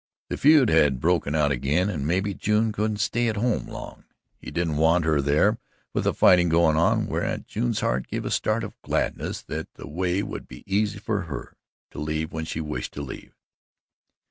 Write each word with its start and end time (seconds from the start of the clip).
The 0.29 0.37
feud 0.37 0.71
had 0.71 0.99
broken 0.99 1.35
out 1.35 1.51
again 1.51 1.87
and 1.87 2.07
maybe 2.07 2.33
June 2.33 2.71
couldn't 2.71 2.97
stay 2.97 3.27
at 3.27 3.35
home 3.37 3.67
long. 3.67 4.03
He 4.39 4.49
didn't 4.49 4.77
want 4.77 5.05
her 5.05 5.21
there 5.21 5.59
with 5.93 6.05
the 6.05 6.13
fighting 6.15 6.49
going 6.49 6.75
on 6.75 7.05
whereat 7.05 7.45
June's 7.45 7.81
heart 7.81 8.07
gave 8.07 8.25
a 8.25 8.31
start 8.31 8.63
of 8.63 8.81
gladness 8.81 9.43
that 9.43 9.71
the 9.75 9.87
way 9.87 10.23
would 10.23 10.47
be 10.47 10.63
easy 10.65 10.97
for 10.97 11.21
her 11.29 11.55
to 11.91 11.99
leave 11.99 12.33
when 12.33 12.45
she 12.45 12.61
wished 12.61 12.93
to 12.95 13.03
leave. 13.03 13.35